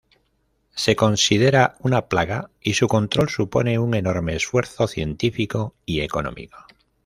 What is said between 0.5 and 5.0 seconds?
Se considera una plaga y su control supone un enorme esfuerzo